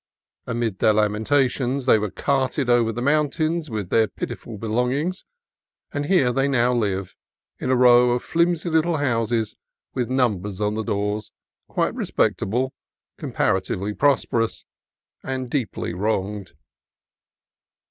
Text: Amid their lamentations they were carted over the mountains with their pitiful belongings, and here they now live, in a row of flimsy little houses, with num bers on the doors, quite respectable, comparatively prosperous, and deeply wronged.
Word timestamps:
Amid 0.47 0.79
their 0.79 0.93
lamentations 0.95 1.85
they 1.85 1.99
were 1.99 2.09
carted 2.09 2.71
over 2.71 2.91
the 2.91 3.03
mountains 3.03 3.69
with 3.69 3.89
their 3.91 4.07
pitiful 4.07 4.57
belongings, 4.57 5.23
and 5.91 6.07
here 6.07 6.33
they 6.33 6.47
now 6.47 6.73
live, 6.73 7.15
in 7.59 7.69
a 7.69 7.75
row 7.75 8.09
of 8.09 8.23
flimsy 8.23 8.71
little 8.71 8.97
houses, 8.97 9.55
with 9.93 10.09
num 10.09 10.39
bers 10.41 10.59
on 10.59 10.73
the 10.73 10.81
doors, 10.83 11.31
quite 11.67 11.93
respectable, 11.93 12.73
comparatively 13.19 13.93
prosperous, 13.93 14.65
and 15.21 15.51
deeply 15.51 15.93
wronged. 15.93 16.53